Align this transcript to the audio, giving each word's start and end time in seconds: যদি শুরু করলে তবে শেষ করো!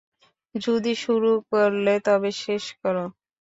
যদি 0.55 0.93
শুরু 1.03 1.31
করলে 1.51 1.93
তবে 2.07 2.29
শেষ 2.43 2.63
করো! 2.81 3.05